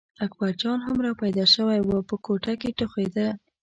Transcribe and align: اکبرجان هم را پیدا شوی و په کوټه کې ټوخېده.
اکبرجان 0.25 0.79
هم 0.85 0.97
را 1.05 1.11
پیدا 1.21 1.45
شوی 1.53 1.79
و 1.83 1.89
په 2.09 2.15
کوټه 2.25 2.53
کې 2.61 2.69
ټوخېده. 2.77 3.27